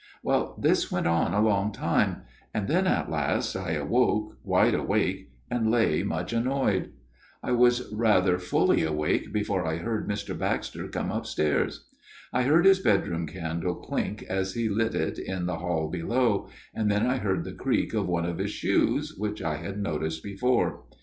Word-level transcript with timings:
Well, 0.23 0.57
this 0.59 0.91
went 0.91 1.05
on 1.05 1.31
a 1.35 1.41
long 1.43 1.71
while, 1.79 2.21
and 2.55 2.67
then 2.67 2.87
at 2.87 3.11
last 3.11 3.55
I 3.55 3.73
awoke, 3.73 4.35
wide 4.43 4.73
awake, 4.73 5.29
and 5.51 5.69
lay 5.69 6.01
much 6.01 6.33
annoyed. 6.33 6.89
I 7.43 7.51
was 7.51 7.93
hardly 7.95 8.39
fully 8.39 8.81
awake 8.81 9.31
before 9.31 9.63
I 9.63 9.75
heard 9.75 10.09
Mr. 10.09 10.35
Baxter 10.35 10.87
come 10.87 11.11
upstairs. 11.11 11.87
I 12.33 12.41
heard 12.45 12.65
his 12.65 12.79
bedroom 12.79 13.27
candle 13.27 13.75
clink 13.75 14.23
as 14.23 14.55
he 14.55 14.69
lit 14.69 14.95
it 14.95 15.19
in 15.19 15.45
the 15.45 15.59
hall 15.59 15.87
below, 15.87 16.49
and 16.73 16.89
then 16.89 17.05
I 17.05 17.17
heard 17.17 17.43
the 17.43 17.53
creak 17.53 17.93
of 17.93 18.07
one 18.07 18.25
of 18.25 18.39
his 18.39 18.49
shoes, 18.49 19.13
which 19.19 19.39
I 19.43 19.57
had 19.57 19.77
noticed 19.79 20.23
before. 20.23 20.83